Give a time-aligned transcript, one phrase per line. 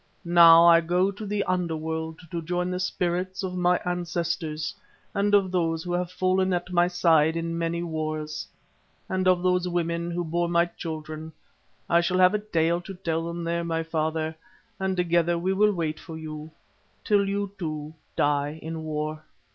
[0.25, 4.73] Now I go to the Underworld to join the spirits of my ancestors
[5.13, 8.47] and of those who have fallen at my side in many wars,
[9.07, 11.31] and of those women who bore my children.
[11.87, 14.33] I shall have a tale to tell them there, my father,
[14.79, 16.49] and together we will wait for you
[17.03, 19.23] till you, too, die in war!"